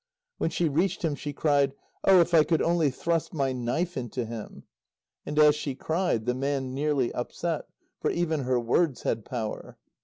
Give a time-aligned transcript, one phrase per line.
[0.39, 1.73] When she reached him, she cried:
[2.05, 4.63] "Oh, if I could only thrust my knife into him."
[5.27, 7.65] And as she cried, the man nearly upset
[7.99, 9.77] for even her words had power.